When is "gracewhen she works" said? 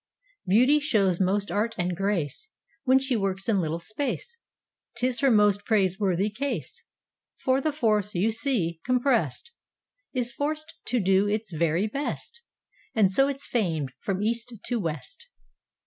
1.95-3.47